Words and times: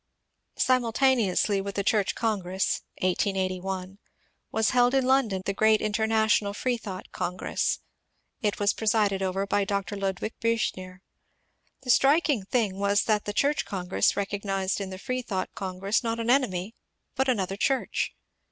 Simultaneously 0.57 1.61
with 1.61 1.75
the 1.75 1.83
Church 1.83 2.15
Congress 2.15 2.81
(1881) 3.03 3.99
was 4.51 4.71
held 4.71 4.95
in 4.95 5.05
London 5.05 5.43
the 5.45 5.53
great 5.53 5.79
International 5.79 6.55
Freethought 6.55 7.11
Congress. 7.11 7.81
It 8.41 8.57
was 8.59 8.73
presided 8.73 9.21
over 9.21 9.45
by 9.45 9.63
Dr. 9.63 9.95
Ludwig 9.95 10.33
Biichner. 10.41 11.01
The 11.83 11.91
striking 11.91 12.45
thing 12.45 12.79
was 12.79 13.03
that 13.03 13.25
the 13.25 13.31
Church 13.33 13.63
Congress 13.63 14.17
recognized 14.17 14.81
in 14.81 14.89
the 14.89 14.97
Free 14.97 15.21
thought 15.21 15.53
Congress 15.53 16.03
not 16.03 16.19
an 16.19 16.31
enemy 16.31 16.73
but 17.13 17.29
another 17.29 17.55
Church. 17.55 18.15